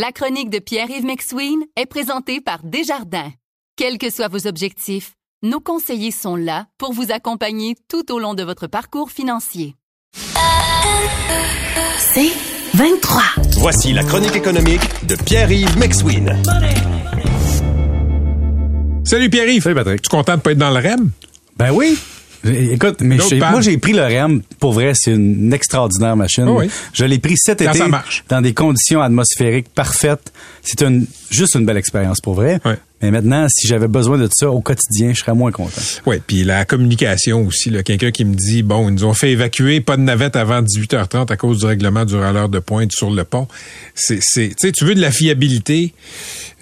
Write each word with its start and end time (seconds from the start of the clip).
La 0.00 0.12
chronique 0.12 0.48
de 0.48 0.60
Pierre-Yves 0.60 1.04
McSween 1.04 1.58
est 1.74 1.86
présentée 1.86 2.40
par 2.40 2.62
Desjardins. 2.62 3.32
Quels 3.74 3.98
que 3.98 4.10
soient 4.10 4.28
vos 4.28 4.46
objectifs, 4.46 5.14
nos 5.42 5.58
conseillers 5.58 6.12
sont 6.12 6.36
là 6.36 6.66
pour 6.78 6.92
vous 6.92 7.10
accompagner 7.10 7.74
tout 7.88 8.12
au 8.12 8.20
long 8.20 8.34
de 8.34 8.44
votre 8.44 8.68
parcours 8.68 9.10
financier. 9.10 9.74
C'est 11.98 12.30
23. 12.74 13.22
Voici 13.56 13.92
la 13.92 14.04
chronique 14.04 14.36
économique 14.36 14.82
de 15.04 15.16
Pierre-Yves 15.16 15.76
McSween. 15.76 16.40
Salut 19.02 19.30
Pierre-Yves. 19.30 19.64
Salut 19.64 19.74
Patrick. 19.74 20.02
Tu 20.02 20.06
es 20.06 20.16
content 20.16 20.36
de 20.36 20.42
pas 20.42 20.52
être 20.52 20.58
dans 20.58 20.70
le 20.70 20.78
REM? 20.78 21.10
Ben 21.56 21.72
oui. 21.72 21.98
Écoute, 22.44 23.00
mais 23.00 23.18
moi 23.50 23.60
j'ai 23.60 23.78
pris 23.78 23.92
le 23.92 24.02
REM. 24.02 24.42
Pour 24.60 24.72
vrai, 24.72 24.92
c'est 24.94 25.12
une 25.12 25.52
extraordinaire 25.52 26.16
machine. 26.16 26.44
Oh 26.48 26.60
oui. 26.60 26.70
Je 26.92 27.04
l'ai 27.04 27.18
pris 27.18 27.34
cet 27.36 27.64
Quand 27.64 27.72
été 27.72 27.84
dans 28.28 28.40
des 28.40 28.54
conditions 28.54 29.00
atmosphériques 29.00 29.68
parfaites. 29.74 30.32
C'est 30.62 30.82
une 30.82 31.06
juste 31.30 31.54
une 31.54 31.66
belle 31.66 31.76
expérience 31.76 32.20
pour 32.20 32.34
vrai. 32.34 32.60
Ouais. 32.64 32.78
Mais 33.00 33.10
maintenant, 33.10 33.46
si 33.48 33.68
j'avais 33.68 33.86
besoin 33.88 34.18
de 34.18 34.28
ça 34.32 34.50
au 34.50 34.60
quotidien, 34.60 35.12
je 35.14 35.20
serais 35.20 35.34
moins 35.34 35.52
content. 35.52 35.80
Oui, 36.06 36.16
puis 36.26 36.42
la 36.44 36.64
communication 36.64 37.46
aussi. 37.46 37.70
Quelqu'un 37.84 38.10
qui 38.10 38.24
me 38.24 38.34
dit, 38.34 38.62
bon, 38.62 38.88
ils 38.88 38.94
nous 38.94 39.04
ont 39.04 39.14
fait 39.14 39.30
évacuer, 39.30 39.80
pas 39.80 39.96
de 39.96 40.02
navette 40.02 40.34
avant 40.36 40.62
18h30 40.62 41.30
à 41.32 41.36
cause 41.36 41.58
du 41.60 41.66
règlement 41.66 42.04
du 42.04 42.16
râleur 42.16 42.48
de 42.48 42.58
pointe 42.58 42.90
sur 42.92 43.10
le 43.10 43.22
pont. 43.24 43.46
C'est, 43.94 44.18
tu 44.72 44.84
veux 44.84 44.94
de 44.94 45.00
la 45.00 45.10
fiabilité, 45.12 45.92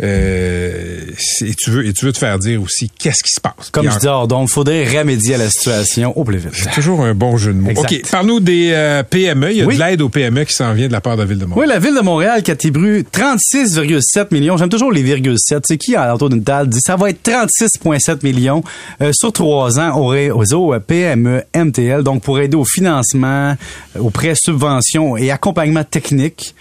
euh, 0.02 1.00
et 1.40 1.54
tu 1.54 1.70
veux, 1.70 1.86
et 1.86 1.92
tu 1.92 2.04
veux 2.04 2.12
te 2.12 2.18
faire 2.18 2.38
dire 2.38 2.60
aussi 2.62 2.90
qu'est-ce 2.90 3.22
qui 3.22 3.32
se 3.32 3.40
passe. 3.40 3.70
Comme 3.72 3.90
je 3.90 3.98
dis, 3.98 4.06
alors, 4.06 4.28
donc, 4.28 4.50
faudrait 4.50 4.84
remédier 4.98 5.34
à 5.36 5.38
la 5.38 5.48
situation 5.48 6.16
au 6.18 6.24
plus 6.24 6.38
vite. 6.38 6.50
C'est 6.52 6.70
toujours 6.72 7.02
un 7.02 7.14
bon 7.14 7.36
jeu 7.36 7.52
de 7.54 7.58
mots. 7.58 7.70
Exact. 7.70 7.92
OK, 7.92 8.10
parle-nous 8.10 8.40
des 8.40 8.70
euh, 8.72 9.02
PME. 9.02 9.52
Il 9.52 9.56
y 9.58 9.62
a 9.62 9.66
Oui. 9.66 9.76
de 9.76 9.80
l'aide 9.82 10.02
aux 10.02 10.08
PME 10.10 10.44
qui 10.44 10.52
s'en 10.54 10.72
vient 10.74 10.88
de 10.88 10.92
la 10.92 11.00
part 11.00 11.16
de 11.16 11.22
la 11.22 11.26
Ville 11.26 11.38
de 11.38 11.46
Montréal. 11.46 11.68
Oui, 11.68 11.74
la 11.74 11.78
ville 11.80 11.94
de 11.96 12.04
Montréal 12.04 12.42
qui 12.42 12.50
attribue 12.50 13.04
36,7 13.10 14.26
millions. 14.32 14.56
J'aime 14.56 14.68
toujours 14.68 14.92
les 14.92 15.02
virgule 15.02 15.36
7. 15.38 15.64
C'est 15.66 15.78
qui, 15.78 15.96
autour 15.96 16.25
d'une 16.28 16.42
table, 16.44 16.68
dit 16.70 16.80
ça 16.80 16.96
va 16.96 17.10
être 17.10 17.22
36,7 17.22 18.22
millions 18.24 18.62
euh, 19.00 19.10
sur 19.14 19.32
trois 19.32 19.78
ans 19.78 19.96
au 19.98 20.06
ré- 20.06 20.30
au 20.30 20.38
réseau 20.38 20.72
euh, 20.74 20.78
PME 20.80 21.42
MTL, 21.54 22.02
donc 22.02 22.22
pour 22.22 22.38
aider 22.40 22.56
au 22.56 22.64
financement, 22.64 23.54
euh, 23.96 24.00
aux 24.00 24.10
prêts, 24.10 24.34
subventions 24.34 25.16
et 25.16 25.30
accompagnement 25.30 25.84
technique. 25.84 26.54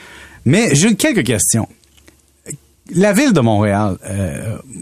Mais 0.45 0.73
j'ai 0.75 0.95
quelques 0.95 1.23
questions. 1.25 1.67
La 2.93 3.13
ville 3.13 3.33
de 3.33 3.39
Montréal 3.41 3.97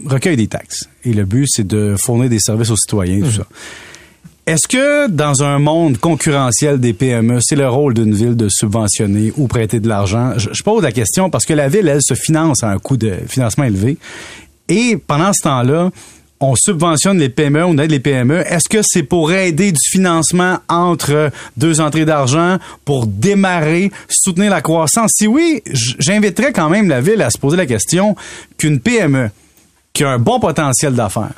recueille 0.04 0.36
des 0.36 0.46
taxes 0.46 0.84
et 1.04 1.12
le 1.14 1.24
but, 1.24 1.46
c'est 1.48 1.66
de 1.66 1.94
fournir 1.98 2.28
des 2.28 2.38
services 2.38 2.68
aux 2.70 2.76
citoyens, 2.76 3.20
tout 3.20 3.30
ça. 3.32 3.46
Est-ce 4.46 4.68
que 4.68 5.08
dans 5.08 5.42
un 5.42 5.58
monde 5.58 5.96
concurrentiel 5.96 6.78
des 6.78 6.92
PME, 6.92 7.38
c'est 7.40 7.56
le 7.56 7.66
rôle 7.66 7.94
d'une 7.94 8.12
ville 8.14 8.36
de 8.36 8.50
subventionner 8.50 9.32
ou 9.38 9.46
prêter 9.48 9.80
de 9.80 9.88
l'argent? 9.88 10.34
Je 10.36 10.62
pose 10.62 10.82
la 10.82 10.92
question 10.92 11.30
parce 11.30 11.46
que 11.46 11.54
la 11.54 11.68
ville, 11.68 11.88
elle, 11.88 12.02
se 12.02 12.12
finance 12.12 12.62
à 12.62 12.68
un 12.68 12.78
coût 12.78 12.98
de 12.98 13.14
financement 13.26 13.64
élevé. 13.64 13.96
Et 14.68 14.96
pendant 14.96 15.32
ce 15.32 15.42
temps-là, 15.42 15.90
on 16.40 16.54
subventionne 16.56 17.18
les 17.18 17.28
PME, 17.28 17.64
on 17.64 17.78
aide 17.78 17.90
les 17.90 18.00
PME. 18.00 18.42
Est-ce 18.46 18.68
que 18.68 18.78
c'est 18.82 19.02
pour 19.02 19.32
aider 19.32 19.72
du 19.72 19.80
financement 19.90 20.58
entre 20.68 21.30
deux 21.56 21.80
entrées 21.80 22.04
d'argent, 22.04 22.58
pour 22.84 23.06
démarrer, 23.06 23.90
soutenir 24.08 24.50
la 24.50 24.60
croissance? 24.60 25.12
Si 25.14 25.26
oui, 25.26 25.62
j'inviterais 25.98 26.52
quand 26.52 26.68
même 26.68 26.88
la 26.88 27.00
ville 27.00 27.22
à 27.22 27.30
se 27.30 27.38
poser 27.38 27.56
la 27.56 27.66
question 27.66 28.14
qu'une 28.58 28.80
PME 28.80 29.30
qui 29.92 30.04
a 30.04 30.10
un 30.10 30.18
bon 30.18 30.40
potentiel 30.40 30.94
d'affaires, 30.94 31.32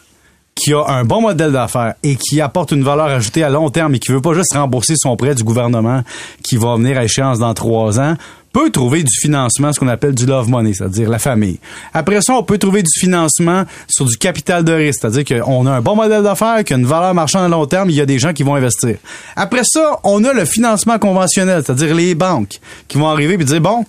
qui 0.56 0.72
a 0.72 0.84
un 0.88 1.04
bon 1.04 1.20
modèle 1.20 1.52
d'affaires 1.52 1.94
et 2.02 2.16
qui 2.16 2.40
apporte 2.40 2.72
une 2.72 2.82
valeur 2.82 3.06
ajoutée 3.06 3.44
à 3.44 3.50
long 3.50 3.68
terme 3.70 3.94
et 3.94 3.98
qui 3.98 4.10
veut 4.10 4.22
pas 4.22 4.34
juste 4.34 4.54
rembourser 4.54 4.94
son 4.96 5.14
prêt 5.16 5.34
du 5.34 5.44
gouvernement 5.44 6.02
qui 6.42 6.56
va 6.56 6.74
venir 6.76 6.98
à 6.98 7.04
échéance 7.04 7.38
dans 7.38 7.54
trois 7.54 8.00
ans, 8.00 8.16
peut 8.52 8.70
trouver 8.70 9.02
du 9.02 9.14
financement, 9.20 9.70
ce 9.74 9.78
qu'on 9.78 9.88
appelle 9.88 10.14
du 10.14 10.24
love 10.24 10.48
money, 10.48 10.72
c'est-à-dire 10.72 11.10
la 11.10 11.18
famille. 11.18 11.60
Après 11.92 12.22
ça, 12.22 12.32
on 12.32 12.42
peut 12.42 12.56
trouver 12.56 12.82
du 12.82 12.98
financement 12.98 13.64
sur 13.86 14.06
du 14.06 14.16
capital 14.16 14.64
de 14.64 14.72
risque, 14.72 15.00
c'est-à-dire 15.02 15.44
qu'on 15.44 15.66
a 15.66 15.72
un 15.72 15.82
bon 15.82 15.94
modèle 15.94 16.22
d'affaires, 16.22 16.64
qu'il 16.64 16.70
y 16.70 16.78
a 16.78 16.80
une 16.80 16.86
valeur 16.86 17.12
marchande 17.12 17.44
à 17.44 17.48
long 17.48 17.66
terme, 17.66 17.90
il 17.90 17.96
y 17.96 18.00
a 18.00 18.06
des 18.06 18.18
gens 18.18 18.32
qui 18.32 18.42
vont 18.42 18.54
investir. 18.54 18.96
Après 19.36 19.62
ça, 19.62 20.00
on 20.04 20.24
a 20.24 20.32
le 20.32 20.46
financement 20.46 20.98
conventionnel, 20.98 21.62
c'est-à-dire 21.66 21.94
les 21.94 22.14
banques 22.14 22.60
qui 22.88 22.96
vont 22.96 23.08
arriver 23.08 23.34
et 23.34 23.44
dire, 23.44 23.60
bon, 23.60 23.84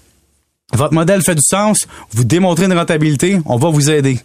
votre 0.74 0.94
modèle 0.94 1.22
fait 1.22 1.36
du 1.36 1.42
sens, 1.42 1.88
vous 2.12 2.26
démontrez 2.26 2.66
une 2.66 2.74
rentabilité, 2.74 3.40
on 3.46 3.56
va 3.56 3.70
vous 3.70 3.90
aider. 3.90 4.20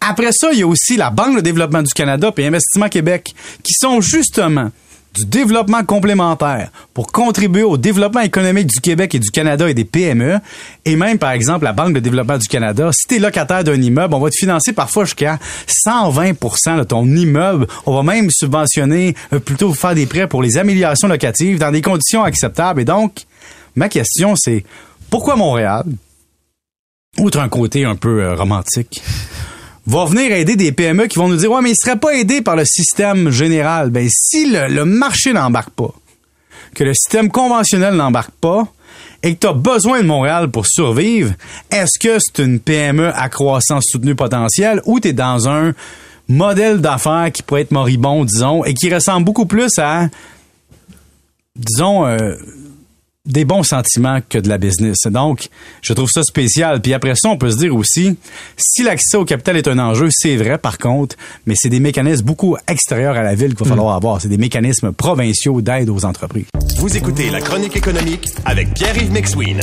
Après 0.00 0.30
ça, 0.32 0.50
il 0.52 0.60
y 0.60 0.62
a 0.62 0.66
aussi 0.66 0.96
la 0.96 1.10
Banque 1.10 1.36
de 1.36 1.40
développement 1.40 1.82
du 1.82 1.92
Canada 1.92 2.30
et 2.36 2.46
Investissement 2.46 2.88
Québec 2.88 3.34
qui 3.62 3.72
sont 3.74 4.00
justement 4.00 4.70
du 5.16 5.24
développement 5.24 5.82
complémentaire 5.82 6.70
pour 6.92 7.10
contribuer 7.10 7.62
au 7.62 7.78
développement 7.78 8.20
économique 8.20 8.66
du 8.66 8.80
Québec 8.80 9.14
et 9.14 9.18
du 9.18 9.30
Canada 9.30 9.68
et 9.68 9.72
des 9.72 9.86
PME. 9.86 10.38
Et 10.84 10.96
même, 10.96 11.18
par 11.18 11.30
exemple, 11.30 11.64
la 11.64 11.72
Banque 11.72 11.94
de 11.94 12.00
développement 12.00 12.36
du 12.36 12.46
Canada, 12.46 12.90
si 12.92 13.06
tu 13.08 13.16
es 13.16 13.18
locataire 13.18 13.64
d'un 13.64 13.80
immeuble, 13.80 14.14
on 14.14 14.20
va 14.20 14.28
te 14.28 14.36
financer 14.36 14.72
parfois 14.74 15.04
jusqu'à 15.04 15.38
120% 15.86 16.78
de 16.78 16.84
ton 16.84 17.06
immeuble. 17.06 17.66
On 17.86 17.94
va 17.94 18.02
même 18.02 18.30
subventionner, 18.30 19.14
euh, 19.32 19.38
plutôt 19.38 19.72
faire 19.72 19.94
des 19.94 20.06
prêts 20.06 20.28
pour 20.28 20.42
les 20.42 20.58
améliorations 20.58 21.08
locatives 21.08 21.58
dans 21.58 21.72
des 21.72 21.82
conditions 21.82 22.22
acceptables. 22.22 22.82
Et 22.82 22.84
donc, 22.84 23.22
ma 23.74 23.88
question, 23.88 24.34
c'est 24.36 24.64
pourquoi 25.08 25.36
Montréal, 25.36 25.84
outre 27.18 27.40
un 27.40 27.48
côté 27.48 27.86
un 27.86 27.96
peu 27.96 28.22
euh, 28.22 28.34
romantique, 28.34 29.00
va 29.86 30.04
venir 30.04 30.32
aider 30.32 30.56
des 30.56 30.72
PME 30.72 31.06
qui 31.06 31.18
vont 31.18 31.28
nous 31.28 31.36
dire 31.36 31.50
ouais 31.50 31.62
mais 31.62 31.70
ils 31.70 31.76
seraient 31.76 31.98
pas 31.98 32.14
aidés 32.14 32.42
par 32.42 32.56
le 32.56 32.64
système 32.64 33.30
général. 33.30 33.90
Ben 33.90 34.08
si 34.10 34.50
le, 34.50 34.84
marché 34.84 35.32
n'embarque 35.32 35.70
pas, 35.70 35.94
que 36.74 36.84
le 36.84 36.94
système 36.94 37.30
conventionnel 37.30 37.94
n'embarque 37.94 38.32
pas 38.40 38.66
et 39.22 39.34
que 39.34 39.40
tu 39.40 39.46
as 39.46 39.52
besoin 39.52 40.02
de 40.02 40.06
Montréal 40.06 40.50
pour 40.50 40.66
survivre, 40.66 41.32
est-ce 41.70 41.98
que 41.98 42.18
c'est 42.18 42.42
une 42.42 42.60
PME 42.60 43.12
à 43.14 43.28
croissance 43.28 43.84
soutenue 43.88 44.14
potentielle 44.14 44.80
ou 44.84 45.00
tu 45.00 45.08
es 45.08 45.12
dans 45.12 45.48
un 45.48 45.72
modèle 46.28 46.80
d'affaires 46.80 47.30
qui 47.32 47.42
pourrait 47.42 47.62
être 47.62 47.70
moribond, 47.70 48.24
disons, 48.24 48.64
et 48.64 48.74
qui 48.74 48.92
ressemble 48.92 49.24
beaucoup 49.24 49.46
plus 49.46 49.78
à, 49.78 50.08
disons, 51.54 52.06
euh, 52.06 52.34
des 53.26 53.44
bons 53.44 53.62
sentiments 53.62 54.20
que 54.28 54.38
de 54.38 54.48
la 54.48 54.58
business. 54.58 54.98
Donc, 55.06 55.48
je 55.82 55.92
trouve 55.92 56.08
ça 56.08 56.22
spécial. 56.22 56.80
Puis 56.80 56.94
après 56.94 57.14
ça, 57.14 57.28
on 57.28 57.36
peut 57.36 57.50
se 57.50 57.58
dire 57.58 57.74
aussi, 57.74 58.16
si 58.56 58.82
l'accès 58.82 59.16
au 59.16 59.24
capital 59.24 59.56
est 59.56 59.68
un 59.68 59.78
enjeu, 59.78 60.08
c'est 60.10 60.36
vrai 60.36 60.58
par 60.58 60.78
contre, 60.78 61.16
mais 61.46 61.54
c'est 61.56 61.68
des 61.68 61.80
mécanismes 61.80 62.24
beaucoup 62.24 62.56
extérieurs 62.68 63.16
à 63.16 63.22
la 63.22 63.34
ville 63.34 63.54
qu'il 63.54 63.64
va 63.64 63.70
falloir 63.70 63.94
avoir. 63.96 64.20
C'est 64.20 64.28
des 64.28 64.38
mécanismes 64.38 64.92
provinciaux 64.92 65.60
d'aide 65.60 65.90
aux 65.90 66.04
entreprises. 66.04 66.46
Vous 66.78 66.96
écoutez 66.96 67.30
la 67.30 67.40
chronique 67.40 67.76
économique 67.76 68.28
avec 68.44 68.74
Pierre-Yves 68.74 69.12
McSween. 69.12 69.60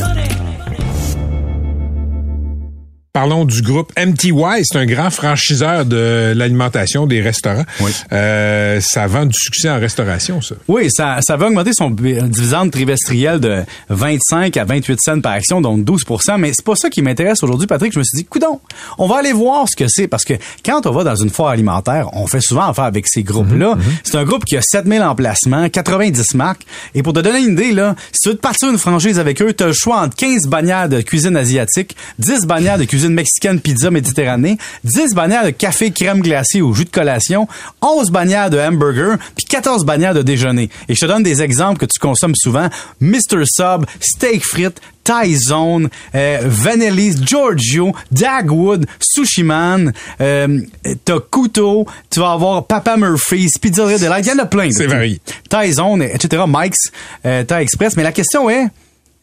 Parlons 3.14 3.46
du 3.46 3.62
groupe 3.62 3.92
MTY. 3.96 4.64
C'est 4.64 4.80
un 4.80 4.88
grand 4.88 5.12
franchiseur 5.12 5.86
de 5.86 6.34
l'alimentation 6.36 7.06
des 7.06 7.22
restaurants. 7.22 7.64
Oui. 7.80 7.92
Euh, 8.12 8.80
ça 8.82 9.06
vend 9.06 9.28
du 9.28 9.38
succès 9.38 9.70
en 9.70 9.80
restauration, 9.80 10.42
ça. 10.42 10.56
Oui, 10.68 10.88
ça, 10.90 11.20
ça 11.22 11.38
va 11.38 11.46
augmenter 11.46 11.74
son 11.74 11.92
dividende 11.92 12.72
trimestriel 12.72 13.40
de 13.40 13.62
25 13.90 14.58
à 14.58 14.66
28 14.66 15.00
cents 15.00 15.22
par 15.22 15.34
action, 15.34 15.62
donc 15.62 15.86
12% 15.86 16.40
Mais 16.40 16.54
c'est 16.56 16.66
pas 16.66 16.74
ça 16.76 16.90
qui 16.90 17.04
m'intéresse 17.04 17.44
aujourd'hui, 17.44 17.68
Patrick. 17.68 17.94
Je 17.94 18.00
me 18.00 18.04
suis 18.04 18.18
dit, 18.18 18.26
coudon, 18.26 18.60
on 18.98 19.06
va 19.08 19.18
aller 19.18 19.32
voir 19.32 19.68
ce 19.70 19.76
que 19.76 19.88
c'est 19.88 20.08
parce 20.08 20.26
que 20.26 20.34
quand 20.66 20.88
on 20.88 20.92
va 20.92 21.04
dans 21.04 21.16
une 21.16 21.30
foire 21.30 21.50
alimentaire, 21.50 22.10
on 22.14 22.26
fait 22.26 22.42
souvent 22.42 22.68
affaire 22.68 22.86
avec 22.86 23.08
ces 23.08 23.22
groupes-là. 23.22 23.78
C'est 24.04 24.18
un 24.18 24.24
groupe 24.24 24.44
qui 24.44 24.58
a 24.58 24.62
7000 24.64 25.04
emplacements, 25.04 25.70
90 25.70 26.34
marques. 26.34 26.66
Et 26.96 27.04
pour 27.04 27.14
te 27.14 27.20
donner 27.20 27.42
une 27.42 27.54
idée, 27.54 27.74
là, 27.74 27.96
si 28.12 28.22
tu 28.24 28.30
veux 28.30 28.36
te 28.36 28.42
partir 28.42 28.72
une 28.72 28.80
franchise 28.80 29.20
avec 29.20 29.40
eux, 29.40 29.54
tu 29.54 29.64
as 29.64 29.68
le 29.68 29.74
choix 29.74 30.02
entre 30.02 30.16
15 30.16 30.48
bannières 30.48 30.90
de 30.90 31.02
cuisine 31.02 31.38
asiatique, 31.38 31.96
10 32.18 32.48
bannières 32.48 32.80
de 32.80 32.86
cuisine 32.86 33.03
mexicaine, 33.10 33.60
pizza, 33.60 33.92
méditerranée, 33.92 34.58
10 34.84 35.14
bannières 35.14 35.46
de 35.46 35.52
café, 35.52 35.92
crème 35.92 36.22
glacée 36.22 36.62
ou 36.62 36.74
jus 36.74 36.86
de 36.86 36.90
collation, 36.90 37.48
11 37.82 38.12
bannières 38.12 38.50
de 38.50 38.58
hamburger, 38.60 39.18
puis 39.36 39.46
14 39.46 39.86
bannières 39.86 40.14
de 40.14 40.22
déjeuner. 40.22 40.70
Et 40.90 40.96
je 40.96 41.00
te 41.00 41.06
donne 41.06 41.24
des 41.24 41.42
exemples 41.42 41.80
que 41.80 41.86
tu 41.86 42.00
consommes 42.00 42.36
souvent. 42.36 42.70
Mr. 43.02 43.44
Sub, 43.46 43.86
Steak 44.00 44.44
Frites, 44.44 44.80
Thai 45.04 45.36
Zone, 45.36 45.90
euh, 46.16 46.40
Vanellis, 46.44 47.18
Giorgio, 47.26 47.94
Dagwood, 48.12 48.86
Sushi 49.00 49.44
Man, 49.44 49.92
euh, 50.22 50.62
t'as 51.04 51.20
Couteau, 51.30 51.86
tu 52.10 52.20
vas 52.20 52.32
avoir 52.32 52.66
Papa 52.66 52.96
Murphy's, 52.96 53.58
Pizzeria 53.58 53.98
Delight, 53.98 54.26
il 54.26 54.30
y 54.30 54.34
en 54.34 54.40
a 54.40 54.46
plein. 54.46 54.70
C'est 54.72 54.88
varié. 54.88 55.20
Thai 55.50 55.74
Zone, 55.74 56.02
etc., 56.04 56.44
Mike's, 56.48 56.92
euh, 57.26 57.44
Thai 57.44 57.62
Express. 57.62 57.98
Mais 57.98 58.04
la 58.04 58.12
question 58.12 58.50
est, 58.50 58.68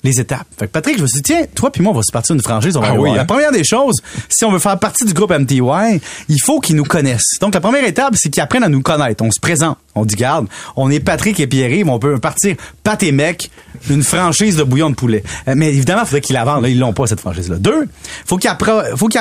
les 0.02 0.18
étapes. 0.20 0.46
Fait 0.58 0.66
que 0.66 0.72
Patrick, 0.72 0.96
je 0.96 1.02
me 1.02 1.06
suis 1.06 1.20
dit, 1.20 1.32
tiens, 1.32 1.42
toi 1.54 1.70
puis 1.70 1.82
moi, 1.82 1.92
on 1.92 1.96
va 1.96 2.02
se 2.02 2.12
partir 2.12 2.34
d'une 2.34 2.42
franchise, 2.42 2.76
on 2.76 2.80
va 2.80 2.88
Ah 2.88 2.92
oui, 2.92 2.98
voir. 3.00 3.12
hein? 3.12 3.16
La 3.16 3.24
première 3.24 3.52
des 3.52 3.64
choses, 3.64 3.96
si 4.28 4.44
on 4.44 4.50
veut 4.52 4.58
faire 4.58 4.78
partie 4.78 5.04
du 5.04 5.12
groupe 5.12 5.30
MTY, 5.32 5.60
il 6.28 6.40
faut 6.42 6.60
qu'ils 6.60 6.76
nous 6.76 6.84
connaissent. 6.84 7.38
Donc, 7.40 7.54
la 7.54 7.60
première 7.60 7.84
étape, 7.84 8.14
c'est 8.16 8.30
qu'ils 8.30 8.42
apprennent 8.42 8.62
à 8.64 8.68
nous 8.68 8.80
connaître. 8.82 9.22
On 9.24 9.30
se 9.30 9.40
présente. 9.40 9.76
On 9.94 10.04
dit, 10.04 10.14
garde, 10.14 10.46
on 10.76 10.90
est 10.90 11.00
Patrick 11.00 11.38
et 11.40 11.46
Pierre-Yves, 11.46 11.88
on 11.88 11.98
peut 11.98 12.18
partir 12.18 12.54
Pat 12.84 13.02
et 13.02 13.10
mec, 13.12 13.50
une 13.90 14.02
franchise 14.04 14.56
de 14.56 14.62
bouillon 14.62 14.88
de 14.90 14.94
poulet. 14.94 15.22
Euh, 15.48 15.54
mais 15.56 15.68
évidemment, 15.68 16.02
il 16.02 16.06
faudrait 16.06 16.20
qu'ils 16.20 16.34
la 16.34 16.44
vendent. 16.44 16.62
Là, 16.62 16.68
ils 16.68 16.78
l'ont 16.78 16.92
pas, 16.92 17.06
cette 17.08 17.20
franchise-là. 17.20 17.56
Deux, 17.58 17.88
faut 18.24 18.36
qu'ils 18.38 18.50
faut 18.96 19.08
qu'ils 19.08 19.20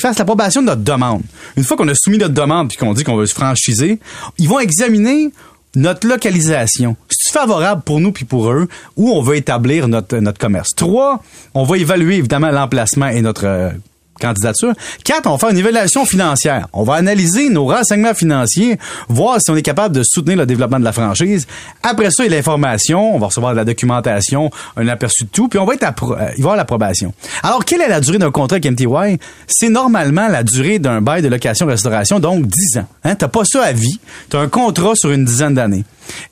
fassent 0.00 0.18
l'approbation 0.18 0.60
de 0.62 0.66
notre 0.66 0.82
demande. 0.82 1.22
Une 1.56 1.64
fois 1.64 1.76
qu'on 1.76 1.88
a 1.88 1.94
soumis 1.94 2.18
notre 2.18 2.34
demande 2.34 2.68
puis 2.68 2.76
qu'on 2.78 2.94
dit 2.94 3.02
qu'on 3.04 3.16
veut 3.16 3.26
se 3.26 3.34
franchiser, 3.34 3.98
ils 4.38 4.48
vont 4.48 4.60
examiner 4.60 5.30
notre 5.76 6.06
localisation. 6.06 6.96
C'est 7.08 7.32
favorable 7.32 7.82
pour 7.82 8.00
nous 8.00 8.12
puis 8.12 8.24
pour 8.24 8.50
eux 8.50 8.68
où 8.96 9.10
on 9.10 9.22
veut 9.22 9.36
établir 9.36 9.88
notre, 9.88 10.16
notre 10.18 10.38
commerce? 10.38 10.70
Trois, 10.76 11.22
on 11.54 11.64
va 11.64 11.78
évaluer 11.78 12.16
évidemment 12.16 12.50
l'emplacement 12.50 13.08
et 13.08 13.20
notre 13.22 13.46
euh, 13.46 13.70
candidature. 14.20 14.72
Quatre, 15.04 15.26
on 15.26 15.32
va 15.32 15.38
faire 15.38 15.50
une 15.50 15.58
évaluation 15.58 16.04
financière. 16.04 16.68
On 16.72 16.82
va 16.82 16.94
analyser 16.94 17.48
nos 17.50 17.66
renseignements 17.66 18.14
financiers, 18.14 18.78
voir 19.08 19.38
si 19.40 19.50
on 19.50 19.56
est 19.56 19.62
capable 19.62 19.94
de 19.94 20.02
soutenir 20.04 20.36
le 20.38 20.46
développement 20.46 20.78
de 20.78 20.84
la 20.84 20.92
franchise. 20.92 21.46
Après 21.82 22.10
ça, 22.10 22.24
il 22.24 22.30
y 22.30 22.34
a 22.34 22.36
l'information, 22.36 23.14
on 23.14 23.18
va 23.18 23.26
recevoir 23.26 23.52
de 23.52 23.56
la 23.58 23.64
documentation, 23.64 24.50
un 24.76 24.88
aperçu 24.88 25.24
de 25.24 25.28
tout, 25.30 25.48
puis 25.48 25.58
on 25.58 25.64
va 25.64 25.74
être 25.74 25.82
appro- 25.84 26.16
euh, 26.18 26.30
y 26.36 26.40
avoir 26.40 26.56
l'approbation. 26.56 27.12
Alors, 27.42 27.64
quelle 27.64 27.80
est 27.82 27.88
la 27.88 28.00
durée 28.00 28.18
d'un 28.18 28.30
contrat 28.30 28.56
avec 28.56 28.66
MTY? 28.70 29.18
C'est 29.46 29.68
normalement 29.68 30.28
la 30.28 30.42
durée 30.42 30.78
d'un 30.78 31.00
bail 31.00 31.22
de 31.22 31.28
location-restauration, 31.28 32.20
donc 32.20 32.46
10 32.46 32.78
ans. 32.78 32.86
Hein? 33.04 33.14
T'as 33.14 33.28
pas 33.28 33.44
ça 33.44 33.62
à 33.64 33.72
vie. 33.72 33.98
T'as 34.28 34.40
un 34.40 34.48
contrat 34.48 34.94
sur 34.94 35.10
une 35.10 35.24
dizaine 35.24 35.54
d'années. 35.54 35.84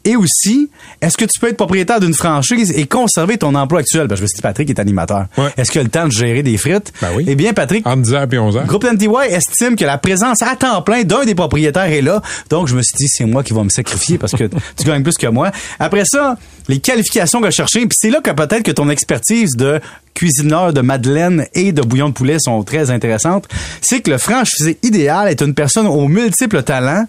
Et 0.04 0.16
aussi, 0.16 0.70
est-ce 1.00 1.16
que 1.16 1.24
tu 1.24 1.38
peux 1.40 1.48
être 1.48 1.56
propriétaire 1.56 2.00
d'une 2.00 2.14
franchise 2.14 2.72
et 2.76 2.86
conserver 2.86 3.38
ton 3.38 3.54
emploi 3.54 3.80
actuel? 3.80 4.06
Ben, 4.06 4.16
je 4.16 4.22
me 4.22 4.26
suis 4.26 4.36
dit, 4.36 4.42
Patrick 4.42 4.68
est 4.70 4.78
animateur. 4.78 5.26
Ouais. 5.38 5.50
Est-ce 5.56 5.70
qu'il 5.70 5.80
a 5.80 5.84
le 5.84 5.90
temps 5.90 6.06
de 6.06 6.12
gérer 6.12 6.42
des 6.42 6.56
frites? 6.56 6.92
Ben 7.00 7.08
oui. 7.16 7.24
Eh 7.26 7.34
bien, 7.34 7.52
Patrick, 7.52 7.86
Entre 7.86 8.02
10 8.02 8.14
heures 8.14 8.26
et 8.32 8.38
11 8.38 8.56
heures. 8.56 8.66
Groupe 8.66 8.84
MTY 8.84 9.08
estime 9.30 9.76
que 9.76 9.84
la 9.84 9.98
présence 9.98 10.42
à 10.42 10.56
temps 10.56 10.82
plein 10.82 11.04
d'un 11.04 11.24
des 11.24 11.34
propriétaires 11.34 11.84
est 11.84 12.02
là. 12.02 12.20
Donc, 12.50 12.68
je 12.68 12.76
me 12.76 12.82
suis 12.82 12.96
dit, 12.96 13.08
c'est 13.08 13.24
moi 13.24 13.42
qui 13.42 13.52
vais 13.52 13.62
me 13.62 13.68
sacrifier 13.70 14.18
parce 14.18 14.32
que 14.32 14.44
tu 14.76 14.84
gagnes 14.84 15.02
plus 15.02 15.16
que 15.16 15.26
moi. 15.26 15.50
Après 15.78 16.04
ça, 16.04 16.36
les 16.68 16.78
qualifications 16.78 17.40
recherchées. 17.40 17.80
Puis 17.80 17.96
c'est 18.00 18.10
là 18.10 18.20
que 18.20 18.30
peut-être 18.30 18.62
que 18.62 18.70
ton 18.70 18.88
expertise 18.90 19.56
de 19.56 19.80
cuisineur 20.14 20.72
de 20.72 20.80
madeleine 20.80 21.46
et 21.54 21.72
de 21.72 21.82
bouillon 21.82 22.08
de 22.08 22.14
poulet 22.14 22.36
sont 22.38 22.62
très 22.62 22.90
intéressantes. 22.90 23.48
C'est 23.80 24.00
que 24.00 24.10
le 24.10 24.18
franchisé 24.18 24.78
idéal 24.82 25.28
est 25.28 25.40
une 25.42 25.54
personne 25.54 25.86
aux 25.86 26.08
multiples 26.08 26.62
talents 26.62 27.06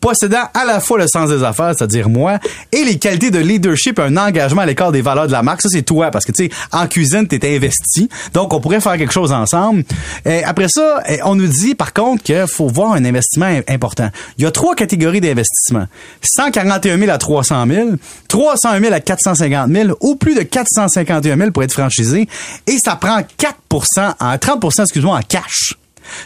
possédant 0.00 0.42
à 0.54 0.64
la 0.64 0.80
fois 0.80 0.98
le 0.98 1.06
sens 1.08 1.30
des 1.30 1.42
affaires, 1.42 1.72
c'est-à-dire 1.76 2.08
moi, 2.08 2.38
et 2.72 2.84
les 2.84 2.98
qualités 2.98 3.30
de 3.30 3.38
leadership, 3.38 3.98
un 3.98 4.16
engagement 4.16 4.62
à 4.62 4.66
l'écart 4.66 4.92
des 4.92 5.02
valeurs 5.02 5.26
de 5.26 5.32
la 5.32 5.42
marque. 5.42 5.62
Ça, 5.62 5.68
c'est 5.70 5.82
toi, 5.82 6.10
parce 6.10 6.24
que, 6.24 6.32
tu 6.32 6.44
sais, 6.44 6.50
en 6.72 6.86
cuisine, 6.86 7.26
t'es 7.26 7.56
investi. 7.56 8.08
Donc, 8.32 8.52
on 8.52 8.60
pourrait 8.60 8.80
faire 8.80 8.96
quelque 8.98 9.12
chose 9.12 9.32
ensemble. 9.32 9.84
Et 10.24 10.44
après 10.44 10.68
ça, 10.68 11.02
on 11.24 11.34
nous 11.34 11.46
dit, 11.48 11.74
par 11.74 11.92
contre, 11.92 12.22
qu'il 12.22 12.46
faut 12.46 12.68
voir 12.68 12.92
un 12.92 13.04
investissement 13.04 13.46
im- 13.46 13.62
important. 13.68 14.10
Il 14.38 14.44
y 14.44 14.46
a 14.46 14.50
trois 14.50 14.74
catégories 14.74 15.20
d'investissement. 15.20 15.86
141 16.22 16.98
000 16.98 17.10
à 17.10 17.18
300 17.18 17.66
000, 17.66 17.88
301 18.28 18.80
000 18.80 18.92
à 18.94 19.00
450 19.00 19.70
000, 19.72 19.96
ou 20.00 20.16
plus 20.16 20.34
de 20.34 20.42
451 20.42 21.36
000 21.36 21.50
pour 21.50 21.62
être 21.62 21.72
franchisé. 21.72 22.28
Et 22.66 22.78
ça 22.78 22.96
prend 22.96 23.20
4 23.38 23.56
en 24.20 24.34
30% 24.36 24.82
excuse-moi, 24.82 25.18
en 25.18 25.22
cash. 25.22 25.74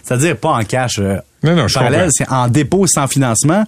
C'est-à-dire 0.03 0.37
pas 0.37 0.51
en 0.51 0.65
cash 0.65 0.99
euh, 0.99 1.17
Non, 1.43 1.55
non, 1.55 1.69
je 1.69 1.75
parallèle, 1.75 2.11
c'est 2.13 2.29
en 2.31 2.49
dépôt 2.49 2.87
sans 2.87 3.07
financement. 3.07 3.65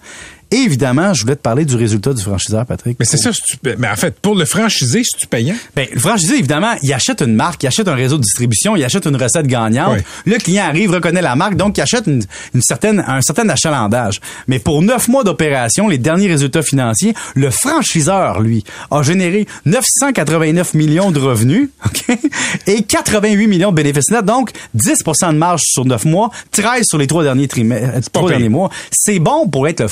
Et 0.53 0.57
évidemment, 0.57 1.15
je 1.15 1.23
voulais 1.23 1.35
te 1.35 1.41
parler 1.41 1.65
du 1.65 1.77
résultat 1.77 2.13
du 2.13 2.23
franchiseur, 2.23 2.67
Patrick. 2.67 2.99
Mais 3.01 3.07
c'est 3.07 3.17
ça, 3.17 3.31
mais 3.79 3.89
en 3.89 3.97
fait, 3.97 4.15
pour 4.21 4.35
le 4.35 4.45
franchisé, 4.45 5.03
c'est-tu 5.03 5.27
payant? 5.27 5.55
Ben, 5.75 5.87
le 5.91 5.99
franchisé, 5.99 6.35
évidemment, 6.35 6.75
il 6.83 6.93
achète 6.93 7.23
une 7.23 7.35
marque, 7.35 7.63
il 7.63 7.69
achète 7.69 7.89
un 7.89 7.95
réseau 7.95 8.19
de 8.19 8.23
distribution, 8.23 8.77
il 8.77 8.85
achète 8.85 9.07
une 9.07 9.17
recette 9.17 9.47
gagnante. 9.47 10.01
Le 10.27 10.37
client 10.37 10.65
arrive, 10.65 10.91
reconnaît 10.91 11.23
la 11.23 11.37
marque, 11.37 11.57
donc 11.57 11.79
il 11.79 11.81
achète 11.81 12.07
une, 12.07 12.23
une 12.55 12.61
certaine, 12.61 13.03
un 13.07 13.23
certain 13.23 13.49
achalandage. 13.49 14.21
Mais 14.47 14.59
pour 14.59 14.83
neuf 14.83 15.09
mois 15.09 15.25
d'opération, 15.25 15.89
les 15.89 15.97
derniers 15.97 16.29
résultats 16.29 16.63
financiers, 16.63 17.15
le 17.35 17.51
franchiseur, 17.51 18.41
lui, 18.41 18.63
a 18.91 19.03
généré 19.03 19.47
989 19.65 20.75
millions 20.75 21.13
de 21.13 21.19
revenus? 21.19 21.71
Et 22.67 22.83
88 22.83 23.47
millions 23.47 23.71
de 23.71 23.77
bénéfices 23.77 24.11
nets, 24.11 24.25
donc 24.25 24.51
10% 24.77 25.33
de 25.33 25.39
marge 25.39 25.63
sur 25.65 25.87
neuf 25.87 26.05
mois, 26.05 26.31
13 26.51 26.85
sur 26.85 26.99
les 26.99 27.07
trois 27.07 27.23
derniers 27.23 27.49
trimestres, 27.49 28.11
trois 28.11 28.29
derniers 28.29 28.51
mois. 28.51 28.71
C'est 28.91 29.19
bon 29.19 29.49
pour 29.49 29.67
être 29.67 29.81
le 29.81 29.89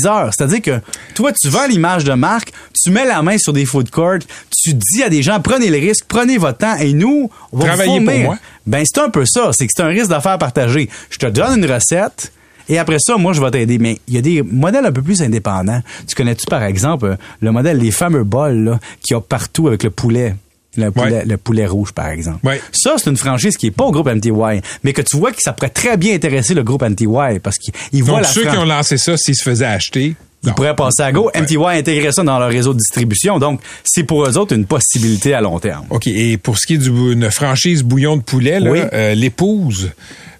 franchiseur. 0.00 0.32
C'est-à-dire 0.34 0.62
que 0.62 0.80
toi, 1.14 1.32
tu 1.32 1.48
vends 1.48 1.66
l'image 1.66 2.04
de 2.04 2.12
marque, 2.12 2.52
tu 2.80 2.90
mets 2.90 3.04
la 3.04 3.22
main 3.22 3.38
sur 3.38 3.52
des 3.52 3.64
food 3.64 3.90
courts, 3.90 4.18
tu 4.62 4.74
dis 4.74 5.02
à 5.02 5.08
des 5.08 5.22
gens, 5.22 5.40
prenez 5.40 5.70
le 5.70 5.78
risque, 5.78 6.04
prenez 6.08 6.38
votre 6.38 6.58
temps, 6.58 6.76
et 6.76 6.92
nous, 6.92 7.30
on 7.52 7.58
va 7.58 7.62
vous 7.62 7.66
Travaillez 7.66 8.00
pour 8.00 8.18
moi. 8.18 8.38
Ben, 8.66 8.84
c'est 8.84 9.00
un 9.00 9.10
peu 9.10 9.24
ça. 9.26 9.50
C'est 9.52 9.66
que 9.66 9.72
c'est 9.74 9.82
un 9.82 9.88
risque 9.88 10.08
d'affaires 10.10 10.38
partagé. 10.38 10.88
Je 11.10 11.18
te 11.18 11.26
donne 11.26 11.58
une 11.58 11.70
recette. 11.70 12.32
Et 12.68 12.78
après 12.78 12.98
ça, 13.00 13.16
moi, 13.16 13.32
je 13.32 13.40
vais 13.40 13.50
t'aider. 13.50 13.78
Mais 13.78 13.98
il 14.06 14.14
y 14.14 14.18
a 14.18 14.20
des 14.20 14.42
modèles 14.42 14.86
un 14.86 14.92
peu 14.92 15.02
plus 15.02 15.22
indépendants. 15.22 15.82
Tu 16.06 16.14
connais-tu, 16.14 16.46
par 16.46 16.62
exemple, 16.62 17.06
euh, 17.06 17.16
le 17.40 17.50
modèle, 17.50 17.78
les 17.78 17.90
fameux 17.90 18.22
bols, 18.22 18.64
là, 18.64 18.78
qu'il 19.02 19.14
y 19.14 19.18
a 19.18 19.20
partout 19.20 19.66
avec 19.66 19.82
le 19.82 19.90
poulet? 19.90 20.36
Le 20.76 20.90
poulet, 20.92 21.10
Ouais. 21.12 21.24
le 21.24 21.36
poulet 21.36 21.66
rouge, 21.66 21.92
par 21.92 22.08
exemple. 22.08 22.46
Ouais. 22.46 22.60
Ça, 22.72 22.94
c'est 22.96 23.10
une 23.10 23.16
franchise 23.16 23.56
qui 23.56 23.66
est 23.66 23.70
pas 23.72 23.84
au 23.84 23.90
groupe 23.90 24.06
MTY, 24.08 24.60
mais 24.84 24.92
que 24.92 25.02
tu 25.02 25.16
vois 25.16 25.32
que 25.32 25.42
ça 25.42 25.52
pourrait 25.52 25.70
très 25.70 25.96
bien 25.96 26.14
intéresser 26.14 26.54
le 26.54 26.62
groupe 26.62 26.82
MTY 26.82 27.40
parce 27.42 27.56
qu'ils 27.58 28.04
voient 28.04 28.18
Donc, 28.18 28.22
la 28.22 28.28
ceux 28.28 28.42
qui 28.48 28.56
ont 28.56 28.64
lancé 28.64 28.96
ça, 28.96 29.16
s'ils 29.16 29.34
se 29.34 29.42
faisaient 29.42 29.64
acheter. 29.66 30.14
ils 30.44 30.48
non. 30.48 30.54
pourraient 30.54 30.76
passer 30.76 31.02
à 31.02 31.10
go. 31.12 31.28
Ouais. 31.34 31.40
MTY 31.42 31.56
a 31.56 31.68
intégré 31.70 32.12
ça 32.12 32.22
dans 32.22 32.38
leur 32.38 32.48
réseau 32.50 32.72
de 32.72 32.78
distribution. 32.78 33.38
Donc, 33.40 33.60
c'est 33.84 34.04
pour 34.04 34.24
eux 34.24 34.38
autres 34.38 34.54
une 34.54 34.64
possibilité 34.64 35.34
à 35.34 35.40
long 35.40 35.58
terme. 35.58 35.86
OK. 35.90 36.06
Et 36.06 36.36
pour 36.38 36.56
ce 36.56 36.66
qui 36.68 36.74
est 36.74 36.78
d'une 36.78 37.30
franchise 37.32 37.82
bouillon 37.82 38.16
de 38.16 38.22
poulet, 38.22 38.60
là, 38.60 38.70
Oui. 38.70 38.80
euh, 38.92 39.14
l'épouse 39.14 39.90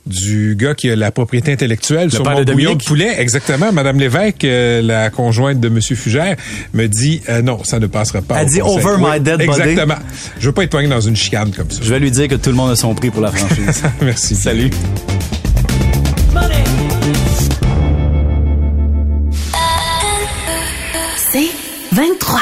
du 0.07 0.57
gars 0.59 0.75
qui 0.75 0.91
a 0.91 0.97
la 0.97 1.11
propriété 1.11 1.53
intellectuelle 1.53 2.11
sur 2.11 2.23
père 2.23 2.33
mon 2.33 2.45
de 2.45 2.53
bouillon 2.53 2.75
de 2.75 2.83
poulet, 2.83 3.15
exactement, 3.21 3.73
Madame 3.73 3.99
Lévesque, 3.99 4.45
euh, 4.45 4.83
la 4.83 5.11
conjointe 5.11 5.61
de 5.61 5.69
Monsieur 5.69 5.97
Fugère, 5.97 6.37
me 6.75 6.87
dit 6.87 7.21
euh, 7.29 7.43
non, 7.43 7.63
ça 7.65 7.79
ne 7.79 7.87
passera 7.87 8.23
pas. 8.23 8.43
Elle 8.43 8.49
dit, 8.49 8.61
conseil. 8.61 8.85
"Over 8.87 8.97
my 8.99 9.21
dead 9.21 9.47
body." 9.47 9.61
Exactement. 9.61 9.97
Je 10.39 10.47
veux 10.47 10.53
pas 10.53 10.65
être 10.65 10.71
poigné 10.71 10.89
dans 10.89 11.01
une 11.01 11.17
chicane 11.17 11.51
comme 11.51 11.71
ça. 11.71 11.81
Je 11.83 11.91
vais 11.91 12.01
lui 12.01 12.11
dire 12.11 12.29
que 12.29 12.35
tout 12.37 12.51
le 12.51 12.57
monde 12.57 12.71
a 12.71 12.77
son 12.77 12.95
prix 12.95 13.11
pour 13.11 13.21
la 13.23 13.31
franchise. 13.31 13.83
Merci. 14.01 14.35
Salut. 14.35 14.71
C'est 21.33 21.51
23. 21.93 22.41